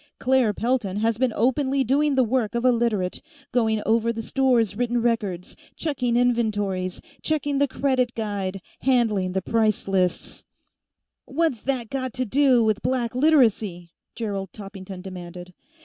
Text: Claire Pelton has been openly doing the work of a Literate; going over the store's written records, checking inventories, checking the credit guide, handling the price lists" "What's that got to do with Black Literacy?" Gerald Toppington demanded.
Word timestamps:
Claire 0.17 0.51
Pelton 0.51 0.97
has 0.97 1.19
been 1.19 1.31
openly 1.35 1.83
doing 1.83 2.15
the 2.15 2.23
work 2.23 2.55
of 2.55 2.65
a 2.65 2.71
Literate; 2.71 3.21
going 3.51 3.83
over 3.85 4.11
the 4.11 4.23
store's 4.23 4.75
written 4.75 4.99
records, 4.99 5.55
checking 5.75 6.17
inventories, 6.17 6.99
checking 7.21 7.59
the 7.59 7.67
credit 7.67 8.15
guide, 8.15 8.63
handling 8.79 9.33
the 9.33 9.43
price 9.43 9.87
lists" 9.87 10.43
"What's 11.25 11.61
that 11.61 11.91
got 11.91 12.13
to 12.13 12.25
do 12.25 12.63
with 12.63 12.81
Black 12.81 13.13
Literacy?" 13.13 13.91
Gerald 14.15 14.51
Toppington 14.53 15.03
demanded. 15.03 15.53